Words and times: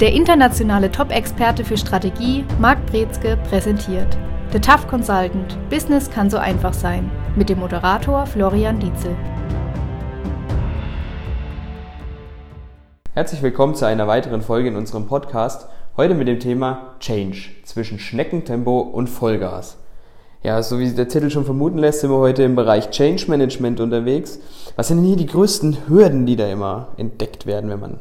Der 0.00 0.12
internationale 0.12 0.92
Top-Experte 0.92 1.64
für 1.64 1.76
Strategie, 1.76 2.44
Marc 2.60 2.86
Brezke, 2.86 3.36
präsentiert 3.48 4.16
The 4.52 4.60
Tough 4.60 4.86
Consultant– 4.86 5.58
Business 5.70 6.08
kann 6.08 6.30
so 6.30 6.36
einfach 6.36 6.72
sein 6.72 7.10
mit 7.34 7.48
dem 7.48 7.58
Moderator 7.58 8.24
Florian 8.24 8.78
Dietzel. 8.78 9.16
Herzlich 13.12 13.42
willkommen 13.42 13.74
zu 13.74 13.86
einer 13.86 14.06
weiteren 14.06 14.40
Folge 14.40 14.68
in 14.68 14.76
unserem 14.76 15.08
Podcast. 15.08 15.68
Heute 15.96 16.14
mit 16.14 16.28
dem 16.28 16.38
Thema 16.38 16.94
Change 17.00 17.48
zwischen 17.64 17.98
Schneckentempo 17.98 18.78
und 18.78 19.08
Vollgas. 19.08 19.78
Ja, 20.44 20.62
so 20.62 20.78
wie 20.78 20.92
der 20.92 21.08
Titel 21.08 21.28
schon 21.28 21.44
vermuten 21.44 21.78
lässt, 21.78 22.02
sind 22.02 22.10
wir 22.10 22.18
heute 22.18 22.44
im 22.44 22.54
Bereich 22.54 22.90
Change 22.90 23.24
Management 23.26 23.80
unterwegs. 23.80 24.38
Was 24.76 24.86
sind 24.86 24.98
denn 24.98 25.06
hier 25.06 25.16
die 25.16 25.26
größten 25.26 25.88
Hürden, 25.88 26.24
die 26.24 26.36
da 26.36 26.46
immer 26.46 26.90
entdeckt 26.98 27.46
werden, 27.46 27.68
wenn 27.68 27.80
man 27.80 27.98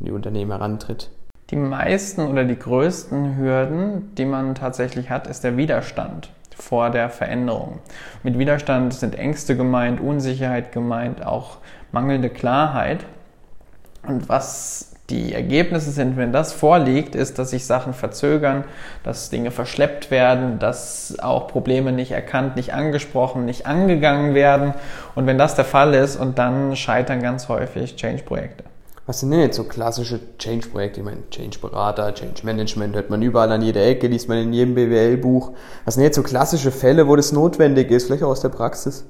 in 0.00 0.06
die 0.06 0.10
Unternehmen 0.10 0.50
herantritt? 0.50 1.10
Die 1.50 1.56
meisten 1.56 2.28
oder 2.28 2.44
die 2.44 2.58
größten 2.58 3.36
Hürden, 3.36 4.14
die 4.16 4.26
man 4.26 4.54
tatsächlich 4.54 5.08
hat, 5.08 5.26
ist 5.26 5.44
der 5.44 5.56
Widerstand 5.56 6.28
vor 6.54 6.90
der 6.90 7.08
Veränderung. 7.08 7.78
Mit 8.22 8.38
Widerstand 8.38 8.92
sind 8.92 9.18
Ängste 9.18 9.56
gemeint, 9.56 10.00
Unsicherheit 10.00 10.72
gemeint, 10.72 11.24
auch 11.24 11.58
mangelnde 11.90 12.28
Klarheit. 12.28 13.06
Und 14.06 14.28
was 14.28 14.92
die 15.08 15.32
Ergebnisse 15.32 15.90
sind, 15.90 16.18
wenn 16.18 16.32
das 16.32 16.52
vorliegt, 16.52 17.14
ist, 17.14 17.38
dass 17.38 17.50
sich 17.50 17.64
Sachen 17.64 17.94
verzögern, 17.94 18.64
dass 19.02 19.30
Dinge 19.30 19.50
verschleppt 19.50 20.10
werden, 20.10 20.58
dass 20.58 21.18
auch 21.18 21.48
Probleme 21.48 21.92
nicht 21.92 22.10
erkannt, 22.10 22.56
nicht 22.56 22.74
angesprochen, 22.74 23.46
nicht 23.46 23.66
angegangen 23.66 24.34
werden. 24.34 24.74
Und 25.14 25.26
wenn 25.26 25.38
das 25.38 25.54
der 25.54 25.64
Fall 25.64 25.94
ist, 25.94 26.16
und 26.16 26.38
dann 26.38 26.76
scheitern 26.76 27.22
ganz 27.22 27.48
häufig 27.48 27.96
Change-Projekte. 27.96 28.64
Was 29.08 29.20
sind 29.20 29.30
denn 29.30 29.40
jetzt 29.40 29.56
so 29.56 29.64
klassische 29.64 30.20
Change-Projekte? 30.36 31.00
Ich 31.00 31.06
meine, 31.06 31.30
Change-Berater, 31.30 32.12
Change-Management 32.12 32.94
hört 32.94 33.08
man 33.08 33.22
überall 33.22 33.50
an 33.50 33.62
jeder 33.62 33.82
Ecke, 33.86 34.06
liest 34.06 34.28
man 34.28 34.36
in 34.36 34.52
jedem 34.52 34.74
BWL-Buch. 34.74 35.52
Was 35.86 35.94
sind 35.94 36.02
jetzt 36.02 36.16
so 36.16 36.22
klassische 36.22 36.70
Fälle, 36.70 37.08
wo 37.08 37.16
das 37.16 37.32
notwendig 37.32 37.90
ist, 37.90 38.04
vielleicht 38.04 38.22
auch 38.22 38.28
aus 38.28 38.42
der 38.42 38.50
Praxis? 38.50 39.06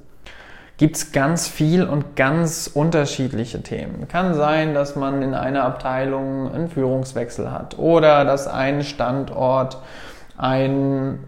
Gibt 0.76 0.94
es 0.94 1.10
ganz 1.10 1.48
viel 1.48 1.82
und 1.82 2.14
ganz 2.14 2.70
unterschiedliche 2.72 3.60
Themen. 3.64 4.06
Kann 4.06 4.34
sein, 4.34 4.72
dass 4.72 4.94
man 4.94 5.20
in 5.20 5.34
einer 5.34 5.64
Abteilung 5.64 6.48
einen 6.48 6.68
Führungswechsel 6.68 7.50
hat 7.50 7.76
oder 7.76 8.24
dass 8.24 8.46
ein 8.46 8.84
Standort 8.84 9.78
ein 10.36 11.18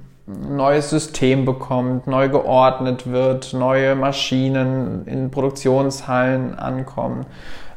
neues 0.48 0.90
System 0.90 1.44
bekommt, 1.44 2.06
neu 2.06 2.28
geordnet 2.28 3.10
wird, 3.10 3.52
neue 3.52 3.96
Maschinen 3.96 5.06
in 5.06 5.32
Produktionshallen 5.32 6.56
ankommen. 6.56 7.26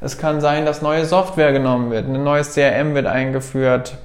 Es 0.04 0.18
kann 0.18 0.42
sein, 0.42 0.66
dass 0.66 0.82
neue 0.82 1.06
Software 1.06 1.54
genommen 1.54 1.90
wird, 1.90 2.08
ein 2.08 2.24
neues 2.24 2.54
CRM 2.54 2.94
wird 2.94 3.06
eingeführt. 3.06 3.98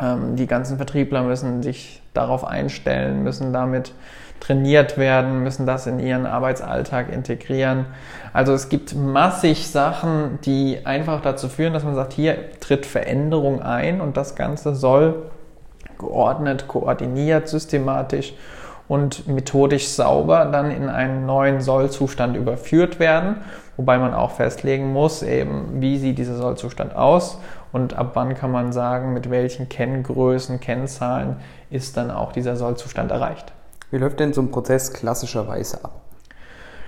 Ähm, 0.00 0.36
die 0.36 0.46
ganzen 0.46 0.76
Vertriebler 0.76 1.22
müssen 1.22 1.62
sich 1.62 2.02
darauf 2.12 2.44
einstellen, 2.44 3.22
müssen 3.22 3.52
damit 3.52 3.92
trainiert 4.40 4.98
werden, 4.98 5.42
müssen 5.42 5.64
das 5.64 5.86
in 5.86 5.98
ihren 5.98 6.26
Arbeitsalltag 6.26 7.10
integrieren. 7.10 7.86
Also 8.34 8.52
es 8.52 8.68
gibt 8.68 8.94
massig 8.94 9.68
Sachen, 9.68 10.38
die 10.44 10.80
einfach 10.84 11.22
dazu 11.22 11.48
führen, 11.48 11.72
dass 11.72 11.84
man 11.84 11.94
sagt, 11.94 12.12
hier 12.12 12.36
tritt 12.60 12.84
Veränderung 12.84 13.62
ein 13.62 14.02
und 14.02 14.18
das 14.18 14.34
Ganze 14.34 14.74
soll 14.74 15.30
geordnet, 15.98 16.68
koordiniert, 16.68 17.48
systematisch 17.48 18.34
und 18.88 19.26
methodisch 19.26 19.88
sauber 19.88 20.46
dann 20.46 20.70
in 20.70 20.88
einen 20.88 21.26
neuen 21.26 21.60
Sollzustand 21.60 22.36
überführt 22.36 22.98
werden, 22.98 23.36
wobei 23.76 23.98
man 23.98 24.14
auch 24.14 24.32
festlegen 24.32 24.92
muss, 24.92 25.22
eben 25.22 25.80
wie 25.80 25.98
sieht 25.98 26.18
dieser 26.18 26.36
Sollzustand 26.36 26.94
aus 26.94 27.38
und 27.72 27.96
ab 27.96 28.12
wann 28.14 28.34
kann 28.34 28.52
man 28.52 28.72
sagen, 28.72 29.14
mit 29.14 29.30
welchen 29.30 29.68
Kenngrößen, 29.68 30.60
Kennzahlen 30.60 31.36
ist 31.70 31.96
dann 31.96 32.10
auch 32.10 32.32
dieser 32.32 32.56
Sollzustand 32.56 33.10
erreicht. 33.10 33.52
Wie 33.90 33.98
läuft 33.98 34.20
denn 34.20 34.32
so 34.32 34.42
ein 34.42 34.50
Prozess 34.50 34.92
klassischerweise 34.92 35.84
ab? 35.84 36.00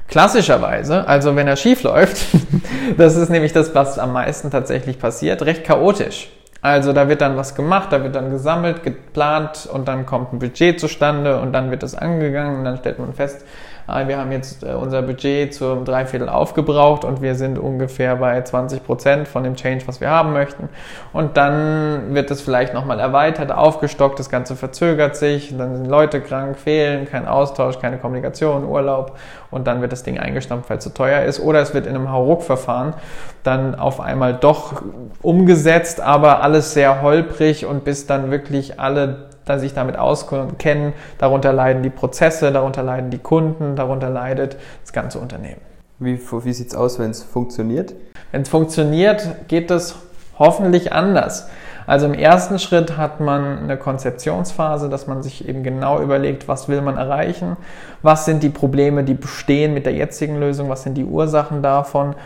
Klassischerweise, 0.09 1.06
also 1.09 1.35
wenn 1.35 1.49
er 1.49 1.56
schief 1.56 1.83
läuft, 1.83 2.27
das 2.97 3.17
ist 3.17 3.29
nämlich 3.29 3.53
das, 3.53 3.75
was 3.75 3.99
am 3.99 4.12
meisten 4.12 4.51
tatsächlich 4.51 4.99
passiert, 4.99 5.43
recht 5.43 5.65
chaotisch. 5.65 6.31
Also 6.62 6.93
da 6.93 7.09
wird 7.09 7.21
dann 7.21 7.37
was 7.37 7.55
gemacht, 7.55 7.93
da 7.93 8.03
wird 8.03 8.17
dann 8.17 8.31
gesammelt, 8.31 8.83
geplant 8.83 9.69
und 9.72 9.87
dann 9.89 10.06
kommt 10.06 10.33
ein 10.33 10.39
Budget 10.39 10.81
zustande 10.81 11.41
und 11.41 11.53
dann 11.53 11.71
wird 11.71 11.83
es 11.83 11.94
angegangen 11.94 12.59
und 12.59 12.65
dann 12.65 12.78
stellt 12.78 12.99
man 12.99 13.12
fest, 13.12 13.44
ah, 13.87 14.09
wir 14.09 14.19
haben 14.19 14.33
jetzt 14.33 14.62
äh, 14.62 14.72
unser 14.72 15.03
Budget 15.03 15.55
zum 15.55 15.84
Dreiviertel 15.84 16.28
aufgebraucht 16.28 17.05
und 17.05 17.22
wir 17.22 17.34
sind 17.34 17.59
ungefähr 17.59 18.17
bei 18.17 18.41
20 18.41 18.84
Prozent 18.84 19.28
von 19.28 19.44
dem 19.44 19.55
Change, 19.55 19.87
was 19.87 20.00
wir 20.00 20.11
haben 20.11 20.33
möchten. 20.33 20.69
Und 21.12 21.37
dann 21.37 22.15
wird 22.15 22.31
es 22.31 22.41
vielleicht 22.41 22.75
nochmal 22.75 23.00
erweitert, 23.00 23.53
aufgestockt, 23.53 24.19
das 24.19 24.31
Ganze 24.31 24.56
verzögert 24.56 25.17
sich, 25.17 25.56
dann 25.56 25.77
sind 25.77 25.87
Leute 25.87 26.21
krank, 26.21 26.59
fehlen, 26.59 27.06
kein 27.06 27.27
Austausch, 27.27 27.78
keine 27.78 27.99
Kommunikation, 27.99 28.65
Urlaub 28.65 29.17
und 29.56 29.67
dann 29.67 29.81
wird 29.81 29.91
das 29.91 30.03
Ding 30.03 30.19
eingestampft, 30.19 30.71
weil 30.71 30.78
es 30.78 30.84
zu 30.84 30.94
teuer 30.94 31.22
ist. 31.22 31.41
Oder 31.41 31.61
es 31.61 31.75
wird 31.75 31.87
in 31.87 31.94
einem 31.94 32.12
Hauruck-Verfahren 32.12 32.94
dann 33.43 33.75
auf 33.75 34.00
einmal 34.00 34.34
doch 34.34 34.83
umgesetzt, 35.22 36.00
aber 36.00 36.43
alles 36.43 36.75
sehr 36.75 37.03
holprig 37.03 37.67
und 37.67 37.83
bis 37.83 38.06
dann 38.06 38.31
wirklich 38.31 38.78
alle 38.78 39.31
da 39.47 39.59
sich 39.59 39.75
damit 39.75 39.97
auskennen, 39.97 40.93
darunter 41.19 41.53
leiden 41.53 41.83
die 41.83 41.91
Prozesse, 41.91 42.53
darunter 42.53 42.83
leiden 42.83 43.11
die 43.11 43.19
Kunden, 43.19 43.77
darunter 43.77 44.11
leidet 44.11 44.56
das 44.83 44.93
ganze 44.93 45.21
Unternehmen. 45.21 45.61
Wie, 45.99 46.19
wie 46.19 46.53
sieht 46.53 46.69
es 46.69 46.75
aus, 46.75 46.99
wenn 46.99 47.11
es 47.12 47.23
funktioniert? 47.23 47.94
Wenn 48.33 48.43
es 48.43 48.49
funktioniert, 48.49 49.49
geht 49.49 49.71
es 49.71 49.94
hoffentlich 50.38 50.93
anders. 50.93 51.49
Also 51.87 52.07
im 52.07 52.15
ersten 52.15 52.59
Schritt 52.59 52.97
hat 52.97 53.21
man 53.21 53.61
eine 53.61 53.77
Konzeptionsphase, 53.77 54.89
dass 54.89 55.07
man 55.07 55.23
sich 55.23 55.49
eben 55.49 55.63
genau 55.63 56.01
überlegt, 56.01 56.49
was 56.49 56.69
will 56.69 56.83
man 56.83 56.97
erreichen, 56.97 57.57
was 58.03 58.25
sind 58.25 58.43
die 58.43 58.49
Probleme, 58.49 59.05
die 59.05 59.15
bestehen 59.15 59.73
mit 59.73 59.87
der 59.87 59.95
jetzigen 59.95 60.41
Lösung, 60.41 60.69
was 60.69 60.83
sind 60.83 60.95
die 60.95 61.05
Ursachen 61.05 61.63
davon, 61.63 62.17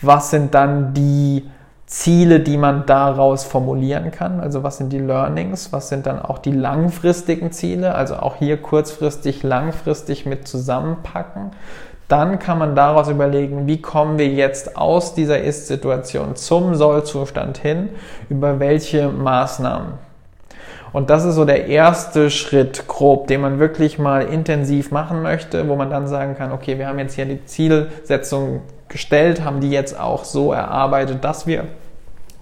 was 0.00 0.30
sind 0.30 0.54
dann 0.54 0.94
die 0.94 1.44
Ziele, 1.90 2.38
die 2.38 2.56
man 2.56 2.86
daraus 2.86 3.42
formulieren 3.42 4.12
kann. 4.12 4.38
Also 4.38 4.62
was 4.62 4.76
sind 4.76 4.92
die 4.92 5.00
Learnings, 5.00 5.72
was 5.72 5.88
sind 5.88 6.06
dann 6.06 6.22
auch 6.22 6.38
die 6.38 6.52
langfristigen 6.52 7.50
Ziele, 7.50 7.96
also 7.96 8.14
auch 8.14 8.36
hier 8.36 8.58
kurzfristig, 8.58 9.42
langfristig 9.42 10.24
mit 10.24 10.46
zusammenpacken. 10.46 11.50
Dann 12.06 12.38
kann 12.38 12.58
man 12.58 12.76
daraus 12.76 13.08
überlegen, 13.08 13.66
wie 13.66 13.82
kommen 13.82 14.18
wir 14.18 14.28
jetzt 14.28 14.76
aus 14.76 15.14
dieser 15.14 15.40
Ist-Situation 15.40 16.36
zum 16.36 16.76
Soll-Zustand 16.76 17.58
hin, 17.58 17.88
über 18.28 18.60
welche 18.60 19.08
Maßnahmen. 19.08 19.94
Und 20.92 21.10
das 21.10 21.24
ist 21.24 21.34
so 21.34 21.44
der 21.44 21.66
erste 21.66 22.30
Schritt 22.30 22.86
grob, 22.86 23.26
den 23.26 23.40
man 23.40 23.58
wirklich 23.58 23.98
mal 23.98 24.22
intensiv 24.22 24.92
machen 24.92 25.22
möchte, 25.22 25.68
wo 25.68 25.74
man 25.74 25.90
dann 25.90 26.06
sagen 26.06 26.36
kann, 26.36 26.52
okay, 26.52 26.78
wir 26.78 26.86
haben 26.86 27.00
jetzt 27.00 27.14
hier 27.14 27.26
die 27.26 27.44
Zielsetzung 27.46 28.62
gestellt, 28.88 29.44
haben 29.44 29.60
die 29.60 29.70
jetzt 29.70 29.98
auch 29.98 30.24
so 30.24 30.52
erarbeitet, 30.52 31.24
dass 31.24 31.48
wir 31.48 31.64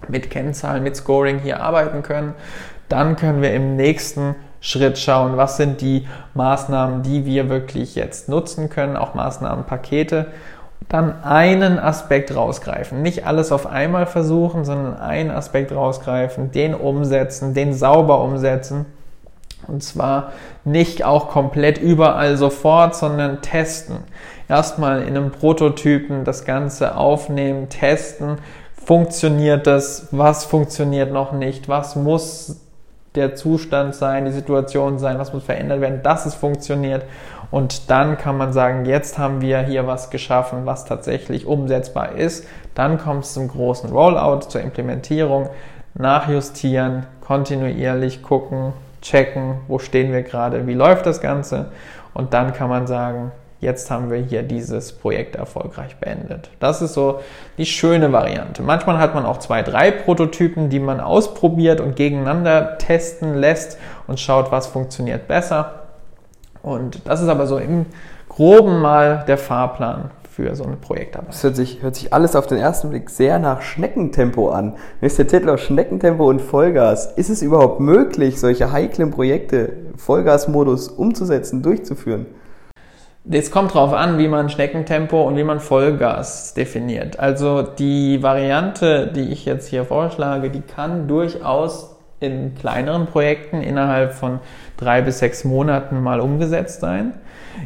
mit 0.07 0.29
Kennzahlen, 0.29 0.83
mit 0.83 0.95
Scoring 0.95 1.39
hier 1.39 1.61
arbeiten 1.61 2.03
können. 2.03 2.33
Dann 2.87 3.15
können 3.15 3.41
wir 3.41 3.53
im 3.53 3.75
nächsten 3.75 4.35
Schritt 4.61 4.97
schauen, 4.97 5.37
was 5.37 5.57
sind 5.57 5.81
die 5.81 6.07
Maßnahmen, 6.33 7.03
die 7.03 7.25
wir 7.25 7.49
wirklich 7.49 7.95
jetzt 7.95 8.29
nutzen 8.29 8.69
können, 8.69 8.97
auch 8.97 9.13
Maßnahmenpakete. 9.13 10.27
Dann 10.89 11.23
einen 11.23 11.77
Aspekt 11.77 12.35
rausgreifen. 12.35 13.01
Nicht 13.01 13.25
alles 13.27 13.51
auf 13.51 13.67
einmal 13.67 14.05
versuchen, 14.05 14.65
sondern 14.65 14.97
einen 14.97 15.29
Aspekt 15.29 15.71
rausgreifen, 15.71 16.51
den 16.51 16.73
umsetzen, 16.73 17.53
den 17.53 17.73
sauber 17.73 18.23
umsetzen. 18.23 18.85
Und 19.67 19.83
zwar 19.83 20.31
nicht 20.63 21.03
auch 21.03 21.29
komplett 21.29 21.77
überall 21.77 22.37
sofort, 22.37 22.95
sondern 22.95 23.41
testen. 23.41 23.97
Erstmal 24.47 25.03
in 25.03 25.15
einem 25.15 25.31
Prototypen 25.31 26.23
das 26.23 26.43
Ganze 26.43 26.95
aufnehmen, 26.95 27.69
testen, 27.69 28.37
funktioniert 28.89 29.67
das, 29.67 30.07
was 30.09 30.45
funktioniert 30.45 31.11
noch 31.13 31.31
nicht, 31.31 31.69
was 31.69 31.95
muss 31.95 32.59
der 33.13 33.35
Zustand 33.35 33.93
sein, 33.93 34.25
die 34.25 34.31
Situation 34.31 34.97
sein, 34.97 35.19
was 35.19 35.31
muss 35.31 35.43
verändert 35.43 35.79
werden, 35.79 36.01
dass 36.01 36.25
es 36.25 36.33
funktioniert. 36.33 37.03
Und 37.51 37.91
dann 37.91 38.17
kann 38.17 38.35
man 38.35 38.51
sagen, 38.51 38.85
jetzt 38.85 39.19
haben 39.19 39.41
wir 39.41 39.59
hier 39.59 39.85
was 39.85 40.09
geschaffen, 40.09 40.65
was 40.65 40.85
tatsächlich 40.85 41.45
umsetzbar 41.45 42.13
ist. 42.13 42.47
Dann 42.73 42.97
kommt 42.97 43.25
es 43.25 43.35
zum 43.35 43.49
großen 43.49 43.91
Rollout, 43.91 44.49
zur 44.49 44.61
Implementierung, 44.61 45.49
nachjustieren, 45.93 47.05
kontinuierlich 47.21 48.23
gucken, 48.23 48.73
checken, 49.03 49.59
wo 49.67 49.77
stehen 49.77 50.11
wir 50.11 50.23
gerade, 50.23 50.65
wie 50.65 50.73
läuft 50.73 51.05
das 51.05 51.21
Ganze. 51.21 51.67
Und 52.15 52.33
dann 52.33 52.53
kann 52.53 52.69
man 52.69 52.87
sagen, 52.87 53.33
jetzt 53.59 53.91
haben 53.91 54.09
wir 54.09 54.17
hier 54.17 54.43
dieses 54.43 54.93
Projekt 54.93 55.35
erfolgreich 55.35 55.97
beendet. 55.97 56.49
Das 56.59 56.81
ist 56.81 56.93
so 56.93 57.19
die 57.57 57.65
schöne 57.65 58.11
Variante. 58.11 58.61
Manchmal 58.61 58.99
hat 58.99 59.15
man 59.15 59.25
auch 59.25 59.37
zwei, 59.37 59.61
drei 59.61 59.91
Prototypen, 59.91 60.69
die 60.69 60.79
man 60.79 60.99
ausprobiert 60.99 61.81
und 61.81 61.95
gegeneinander 61.95 62.77
testen 62.77 63.35
lässt 63.35 63.77
und 64.07 64.19
schaut, 64.19 64.51
was 64.51 64.67
funktioniert 64.67 65.27
besser. 65.27 65.83
Und 66.61 67.07
das 67.07 67.21
ist 67.21 67.29
aber 67.29 67.47
so 67.47 67.57
im 67.57 67.85
groben 68.27 68.81
mal 68.81 69.23
der 69.27 69.37
Fahrplan 69.37 70.11
für 70.29 70.55
so 70.55 70.63
eine 70.63 70.77
Projektarbeit. 70.77 71.29
Das 71.29 71.43
hört 71.43 71.55
sich, 71.57 71.81
hört 71.81 71.95
sich 71.95 72.13
alles 72.13 72.35
auf 72.35 72.47
den 72.47 72.57
ersten 72.57 72.89
Blick 72.89 73.09
sehr 73.09 73.39
nach 73.39 73.61
Schneckentempo 73.61 74.49
an. 74.49 74.75
Ist 75.01 75.19
der 75.19 75.27
Titel 75.27 75.49
auch 75.49 75.57
Schneckentempo 75.57 76.29
und 76.29 76.41
Vollgas. 76.41 77.11
Ist 77.17 77.29
es 77.29 77.41
überhaupt 77.41 77.81
möglich, 77.81 78.39
solche 78.39 78.71
heiklen 78.71 79.11
Projekte, 79.11 79.73
Vollgasmodus 79.97 80.87
umzusetzen, 80.87 81.61
durchzuführen? 81.61 82.25
Es 83.31 83.51
kommt 83.51 83.75
darauf 83.75 83.93
an, 83.93 84.17
wie 84.17 84.27
man 84.27 84.49
Schneckentempo 84.49 85.21
und 85.21 85.37
wie 85.37 85.43
man 85.43 85.59
Vollgas 85.59 86.55
definiert. 86.55 87.19
Also 87.19 87.61
die 87.61 88.23
Variante, 88.23 89.05
die 89.05 89.29
ich 89.31 89.45
jetzt 89.45 89.67
hier 89.67 89.85
vorschlage, 89.85 90.49
die 90.49 90.61
kann 90.61 91.07
durchaus 91.07 91.95
in 92.19 92.55
kleineren 92.55 93.05
Projekten 93.05 93.61
innerhalb 93.61 94.13
von 94.13 94.39
drei 94.77 95.03
bis 95.03 95.19
sechs 95.19 95.43
Monaten 95.43 96.01
mal 96.01 96.21
umgesetzt 96.21 96.81
sein. 96.81 97.13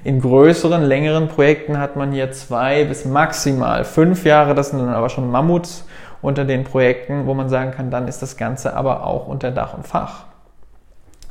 In 0.03 0.19
größeren, 0.19 0.83
längeren 0.83 1.29
Projekten 1.29 1.79
hat 1.79 1.95
man 1.95 2.11
hier 2.11 2.31
zwei 2.33 2.83
bis 2.83 3.05
maximal 3.05 3.85
fünf 3.85 4.25
Jahre. 4.25 4.55
Das 4.55 4.71
sind 4.71 4.79
dann 4.79 4.89
aber 4.89 5.07
schon 5.07 5.31
Mammuts 5.31 5.87
unter 6.21 6.43
den 6.43 6.65
Projekten, 6.65 7.25
wo 7.25 7.33
man 7.33 7.47
sagen 7.47 7.71
kann, 7.71 7.89
dann 7.89 8.09
ist 8.09 8.21
das 8.21 8.35
Ganze 8.35 8.75
aber 8.75 9.05
auch 9.05 9.27
unter 9.27 9.49
Dach 9.49 9.73
und 9.73 9.87
Fach. 9.87 10.25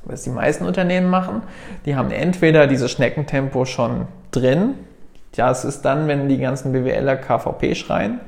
Was 0.04 0.22
die 0.22 0.30
meisten 0.30 0.64
Unternehmen 0.64 1.08
machen, 1.08 1.42
die 1.86 1.94
haben 1.94 2.10
entweder 2.10 2.66
dieses 2.66 2.90
Schneckentempo 2.90 3.64
schon 3.64 4.06
drin. 4.30 4.74
Ja, 5.34 5.50
es 5.50 5.64
ist 5.64 5.82
dann, 5.82 6.08
wenn 6.08 6.28
die 6.28 6.38
ganzen 6.38 6.72
BWLer 6.72 7.16
KVP 7.16 7.74
schreien 7.74 8.20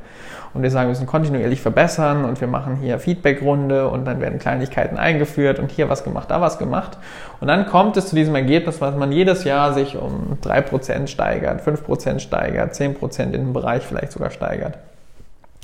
und 0.54 0.62
wir 0.62 0.70
sagen, 0.70 0.86
wir 0.86 0.90
müssen 0.90 1.06
kontinuierlich 1.06 1.60
verbessern 1.60 2.24
und 2.24 2.40
wir 2.40 2.46
machen 2.46 2.76
hier 2.76 3.00
Feedbackrunde 3.00 3.88
und 3.88 4.04
dann 4.04 4.20
werden 4.20 4.38
Kleinigkeiten 4.38 4.96
eingeführt 4.96 5.58
und 5.58 5.72
hier 5.72 5.88
was 5.88 6.04
gemacht, 6.04 6.30
da 6.30 6.40
was 6.40 6.58
gemacht. 6.58 6.96
Und 7.40 7.48
dann 7.48 7.66
kommt 7.66 7.96
es 7.96 8.06
zu 8.06 8.14
diesem 8.14 8.36
Ergebnis, 8.36 8.80
was 8.80 8.94
man 8.94 9.10
jedes 9.10 9.42
Jahr 9.42 9.74
sich 9.74 9.96
um 9.96 10.38
3% 10.42 11.08
steigert, 11.08 11.60
5% 11.60 12.20
steigert, 12.20 12.72
10% 12.72 13.24
in 13.24 13.32
den 13.32 13.52
Bereich 13.52 13.82
vielleicht 13.82 14.12
sogar 14.12 14.30
steigert. 14.30 14.78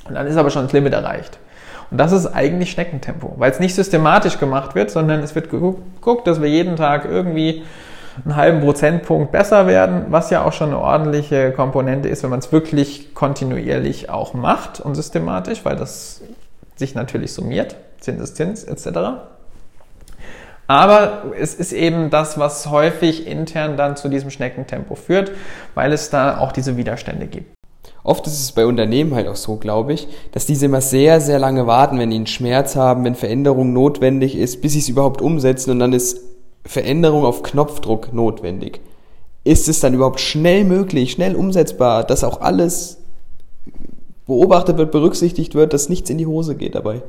Und 0.07 0.15
dann 0.15 0.27
ist 0.27 0.35
aber 0.35 0.49
schon 0.49 0.63
das 0.63 0.73
Limit 0.73 0.93
erreicht. 0.93 1.39
Das 1.91 2.13
ist 2.13 2.27
eigentlich 2.27 2.71
Schneckentempo, 2.71 3.35
weil 3.37 3.51
es 3.51 3.59
nicht 3.59 3.75
systematisch 3.75 4.39
gemacht 4.39 4.75
wird, 4.75 4.89
sondern 4.89 5.21
es 5.21 5.35
wird 5.35 5.49
geguckt, 5.49 6.25
dass 6.25 6.41
wir 6.41 6.47
jeden 6.47 6.77
Tag 6.77 7.05
irgendwie 7.05 7.63
einen 8.23 8.35
halben 8.35 8.61
Prozentpunkt 8.61 9.31
besser 9.31 9.67
werden, 9.67 10.05
was 10.09 10.29
ja 10.29 10.43
auch 10.43 10.53
schon 10.53 10.69
eine 10.69 10.79
ordentliche 10.79 11.51
Komponente 11.51 12.07
ist, 12.07 12.23
wenn 12.23 12.29
man 12.29 12.39
es 12.39 12.51
wirklich 12.51 13.13
kontinuierlich 13.13 14.09
auch 14.09 14.33
macht 14.33 14.79
und 14.79 14.95
systematisch, 14.95 15.65
weil 15.65 15.75
das 15.75 16.21
sich 16.75 16.95
natürlich 16.95 17.33
summiert, 17.33 17.75
Zinseszins 17.99 18.63
etc. 18.63 18.87
Aber 20.67 21.23
es 21.37 21.53
ist 21.53 21.73
eben 21.73 22.09
das, 22.09 22.37
was 22.37 22.69
häufig 22.69 23.27
intern 23.27 23.75
dann 23.75 23.97
zu 23.97 24.07
diesem 24.07 24.29
Schneckentempo 24.29 24.95
führt, 24.95 25.31
weil 25.75 25.91
es 25.91 26.09
da 26.09 26.37
auch 26.37 26.53
diese 26.53 26.77
Widerstände 26.77 27.27
gibt. 27.27 27.53
Oft 28.03 28.25
ist 28.25 28.41
es 28.41 28.51
bei 28.51 28.65
Unternehmen 28.65 29.13
halt 29.13 29.27
auch 29.27 29.35
so, 29.35 29.57
glaube 29.57 29.93
ich, 29.93 30.07
dass 30.31 30.45
diese 30.45 30.65
immer 30.65 30.81
sehr, 30.81 31.21
sehr 31.21 31.37
lange 31.37 31.67
warten, 31.67 31.99
wenn 31.99 32.11
ihnen 32.11 32.27
Schmerz 32.27 32.75
haben, 32.75 33.03
wenn 33.03 33.15
Veränderung 33.15 33.73
notwendig 33.73 34.35
ist, 34.35 34.61
bis 34.61 34.73
sie 34.73 34.79
es 34.79 34.89
überhaupt 34.89 35.21
umsetzen 35.21 35.71
und 35.71 35.79
dann 35.79 35.93
ist 35.93 36.19
Veränderung 36.65 37.25
auf 37.25 37.43
Knopfdruck 37.43 38.13
notwendig. 38.13 38.81
Ist 39.43 39.67
es 39.67 39.79
dann 39.79 39.93
überhaupt 39.93 40.19
schnell 40.19 40.63
möglich, 40.63 41.11
schnell 41.11 41.35
umsetzbar, 41.35 42.03
dass 42.03 42.23
auch 42.23 42.41
alles 42.41 42.97
beobachtet 44.27 44.77
wird, 44.77 44.91
berücksichtigt 44.91 45.55
wird, 45.55 45.73
dass 45.73 45.89
nichts 45.89 46.09
in 46.09 46.17
die 46.17 46.27
Hose 46.27 46.55
geht 46.55 46.75
dabei? 46.75 47.01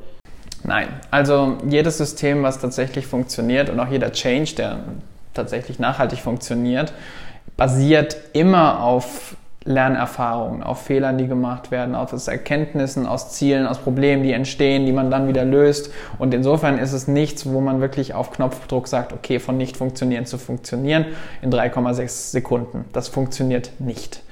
Nein, 0.64 0.88
also 1.10 1.56
jedes 1.68 1.98
System, 1.98 2.42
was 2.42 2.60
tatsächlich 2.60 3.06
funktioniert 3.06 3.68
und 3.68 3.80
auch 3.80 3.88
jeder 3.88 4.12
Change, 4.12 4.54
der 4.56 4.80
tatsächlich 5.34 5.78
nachhaltig 5.78 6.20
funktioniert, 6.20 6.92
basiert 7.56 8.16
immer 8.32 8.82
auf 8.82 9.36
Lernerfahrungen, 9.64 10.62
auf 10.62 10.82
Fehlern, 10.82 11.18
die 11.18 11.28
gemacht 11.28 11.70
werden, 11.70 11.94
aus 11.94 12.28
Erkenntnissen, 12.28 13.06
aus 13.06 13.32
Zielen, 13.32 13.66
aus 13.66 13.78
Problemen, 13.78 14.22
die 14.22 14.32
entstehen, 14.32 14.86
die 14.86 14.92
man 14.92 15.10
dann 15.10 15.28
wieder 15.28 15.44
löst. 15.44 15.90
Und 16.18 16.34
insofern 16.34 16.78
ist 16.78 16.92
es 16.92 17.08
nichts, 17.08 17.46
wo 17.46 17.60
man 17.60 17.80
wirklich 17.80 18.14
auf 18.14 18.30
Knopfdruck 18.32 18.88
sagt, 18.88 19.12
okay, 19.12 19.38
von 19.38 19.56
nicht 19.56 19.76
funktionieren 19.76 20.26
zu 20.26 20.38
funktionieren 20.38 21.06
in 21.42 21.52
3,6 21.52 22.30
Sekunden. 22.30 22.84
Das 22.92 23.08
funktioniert 23.08 23.72
nicht. 23.78 24.22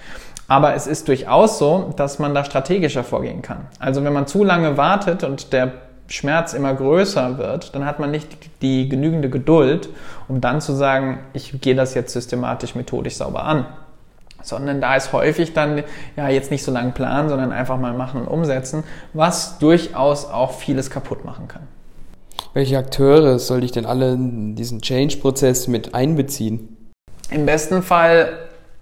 Aber 0.48 0.74
es 0.74 0.88
ist 0.88 1.06
durchaus 1.06 1.58
so, 1.58 1.94
dass 1.96 2.18
man 2.18 2.34
da 2.34 2.44
strategischer 2.44 3.04
vorgehen 3.04 3.40
kann. 3.40 3.68
Also 3.78 4.02
wenn 4.02 4.12
man 4.12 4.26
zu 4.26 4.42
lange 4.42 4.76
wartet 4.76 5.22
und 5.22 5.52
der 5.52 5.72
Schmerz 6.08 6.54
immer 6.54 6.74
größer 6.74 7.38
wird, 7.38 7.72
dann 7.76 7.84
hat 7.84 8.00
man 8.00 8.10
nicht 8.10 8.36
die 8.62 8.88
genügende 8.88 9.30
Geduld, 9.30 9.90
um 10.26 10.40
dann 10.40 10.60
zu 10.60 10.72
sagen, 10.72 11.20
ich 11.34 11.60
gehe 11.60 11.76
das 11.76 11.94
jetzt 11.94 12.12
systematisch, 12.12 12.74
methodisch 12.74 13.14
sauber 13.14 13.44
an 13.44 13.66
sondern 14.42 14.80
da 14.80 14.96
ist 14.96 15.12
häufig 15.12 15.52
dann 15.52 15.82
ja 16.16 16.28
jetzt 16.28 16.50
nicht 16.50 16.64
so 16.64 16.72
lange 16.72 16.92
planen, 16.92 17.28
sondern 17.28 17.52
einfach 17.52 17.78
mal 17.78 17.92
machen 17.92 18.22
und 18.22 18.28
umsetzen, 18.28 18.84
was 19.12 19.58
durchaus 19.58 20.26
auch 20.26 20.52
vieles 20.52 20.90
kaputt 20.90 21.24
machen 21.24 21.48
kann. 21.48 21.62
Welche 22.52 22.78
Akteure 22.78 23.38
soll 23.38 23.62
ich 23.62 23.72
denn 23.72 23.86
alle 23.86 24.12
in 24.12 24.56
diesen 24.56 24.80
Change-Prozess 24.80 25.68
mit 25.68 25.94
einbeziehen? 25.94 26.76
Im 27.30 27.46
besten 27.46 27.82
Fall 27.82 28.32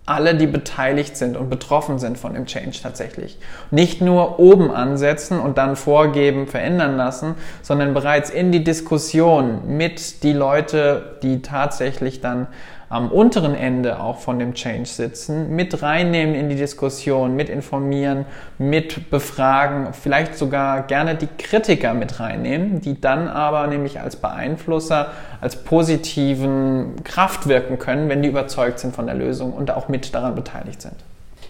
alle, 0.08 0.34
die 0.34 0.46
beteiligt 0.46 1.18
sind 1.18 1.36
und 1.36 1.50
betroffen 1.50 1.98
sind 1.98 2.16
von 2.16 2.32
dem 2.32 2.46
Change 2.46 2.78
tatsächlich. 2.82 3.38
Nicht 3.70 4.00
nur 4.00 4.40
oben 4.40 4.70
ansetzen 4.70 5.38
und 5.38 5.58
dann 5.58 5.76
vorgeben, 5.76 6.46
verändern 6.46 6.96
lassen, 6.96 7.34
sondern 7.60 7.92
bereits 7.92 8.30
in 8.30 8.50
die 8.50 8.64
Diskussion 8.64 9.76
mit 9.76 10.22
die 10.22 10.32
Leute, 10.32 11.18
die 11.22 11.42
tatsächlich 11.42 12.22
dann 12.22 12.46
am 12.88 13.10
unteren 13.10 13.54
Ende 13.54 14.00
auch 14.00 14.18
von 14.18 14.38
dem 14.38 14.54
Change 14.54 14.86
sitzen, 14.88 15.54
mit 15.54 15.82
reinnehmen 15.82 16.34
in 16.34 16.48
die 16.48 16.56
Diskussion, 16.56 17.36
mit 17.36 17.48
informieren, 17.48 18.24
mit 18.56 19.10
befragen, 19.10 19.92
vielleicht 19.92 20.36
sogar 20.36 20.82
gerne 20.82 21.14
die 21.14 21.28
Kritiker 21.38 21.94
mit 21.94 22.18
reinnehmen, 22.20 22.80
die 22.80 23.00
dann 23.00 23.28
aber 23.28 23.66
nämlich 23.66 24.00
als 24.00 24.16
Beeinflusser, 24.16 25.08
als 25.40 25.64
positiven 25.64 27.02
Kraft 27.04 27.46
wirken 27.46 27.78
können, 27.78 28.08
wenn 28.08 28.22
die 28.22 28.28
überzeugt 28.28 28.78
sind 28.78 28.94
von 28.94 29.06
der 29.06 29.14
Lösung 29.14 29.52
und 29.52 29.70
auch 29.70 29.88
mit 29.88 30.14
daran 30.14 30.34
beteiligt 30.34 30.82
sind. 30.82 30.96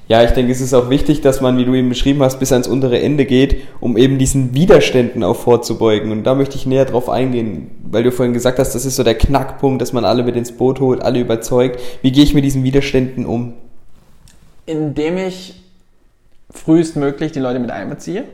Ja, 0.08 0.22
ich 0.22 0.31
denke, 0.31 0.50
es 0.50 0.62
ist 0.62 0.72
auch 0.72 0.88
wichtig, 0.88 1.20
dass 1.20 1.43
man, 1.43 1.58
wie 1.58 1.66
du 1.66 1.75
eben 1.75 1.90
beschrieben 1.90 2.22
hast, 2.22 2.38
bis 2.38 2.50
ans 2.50 2.66
untere 2.66 2.99
Ende 2.99 3.26
geht, 3.26 3.62
um 3.78 3.99
eben 3.99 4.16
diesen 4.16 4.55
Widerständen 4.55 5.22
auch 5.22 5.37
vorzubeugen. 5.37 6.12
Und 6.12 6.25
da 6.25 6.34
möchte 6.34 6.56
ich 6.56 6.64
näher 6.64 6.87
drauf 6.87 7.10
eingehen, 7.10 7.70
weil 7.84 8.05
du 8.05 8.10
vorhin 8.10 8.32
gesagt 8.32 8.58
hast, 8.58 8.75
das 8.75 8.87
ist 8.87 8.96
so 8.96 9.02
der 9.05 9.16
Knackpunkt, 9.16 9.82
dass 9.82 9.93
man 9.93 10.06
alle 10.06 10.22
mit 10.22 10.34
ins 10.34 10.52
Boot 10.52 10.81
holt, 10.81 11.02
alle 11.02 11.20
überzeugt. 11.20 11.78
Wie 12.00 12.10
gehe 12.10 12.25
ich 12.25 12.32
mit 12.32 12.43
diesen 12.43 12.64
Widerständen 12.64 13.26
um? 13.26 13.52
Indem 14.64 15.19
ich 15.19 15.62
frühestmöglich 16.50 17.32
die 17.32 17.40
Leute 17.40 17.58
mit 17.58 17.70
einbeziehe. 17.70 18.25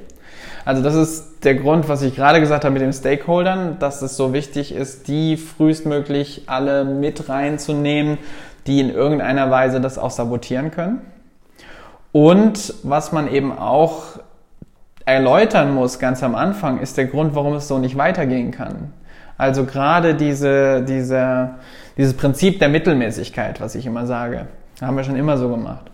Also 0.64 0.80
das 0.80 0.94
ist 0.94 1.42
der 1.42 1.56
Grund, 1.56 1.88
was 1.88 2.02
ich 2.02 2.14
gerade 2.14 2.38
gesagt 2.38 2.64
habe 2.64 2.72
mit 2.72 2.82
den 2.82 2.92
Stakeholdern, 2.92 3.78
dass 3.80 4.00
es 4.00 4.16
so 4.16 4.32
wichtig 4.32 4.72
ist, 4.72 5.08
die 5.08 5.36
frühestmöglich 5.36 6.44
alle 6.46 6.84
mit 6.84 7.28
reinzunehmen, 7.28 8.18
die 8.68 8.78
in 8.78 8.90
irgendeiner 8.90 9.50
Weise 9.50 9.80
das 9.80 9.98
auch 9.98 10.12
sabotieren 10.12 10.70
können. 10.70 11.00
Und 12.14 12.74
was 12.84 13.10
man 13.10 13.26
eben 13.26 13.50
auch 13.50 14.20
erläutern 15.04 15.74
muss 15.74 15.98
ganz 15.98 16.22
am 16.22 16.36
Anfang, 16.36 16.78
ist 16.78 16.96
der 16.96 17.06
Grund, 17.06 17.34
warum 17.34 17.54
es 17.54 17.66
so 17.66 17.78
nicht 17.80 17.98
weitergehen 17.98 18.52
kann. 18.52 18.92
Also 19.36 19.64
gerade 19.64 20.14
diese, 20.14 20.84
diese, 20.84 21.56
dieses 21.98 22.16
Prinzip 22.16 22.60
der 22.60 22.68
Mittelmäßigkeit, 22.68 23.60
was 23.60 23.74
ich 23.74 23.84
immer 23.84 24.06
sage, 24.06 24.46
haben 24.80 24.96
wir 24.96 25.02
schon 25.02 25.16
immer 25.16 25.36
so 25.38 25.48
gemacht. 25.48 25.90